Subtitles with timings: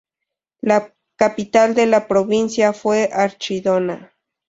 [0.61, 4.13] La capital de la provincia fue Archidona.